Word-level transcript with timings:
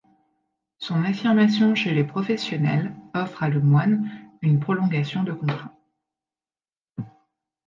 Son 0.79 1.03
affirmation 1.03 1.75
chez 1.75 1.93
les 1.93 2.03
professionnels 2.03 2.95
offre 3.13 3.43
à 3.43 3.49
Lemoine 3.49 4.09
une 4.41 4.59
prolongation 4.59 5.21
de 5.23 5.31
contrat. 5.31 5.75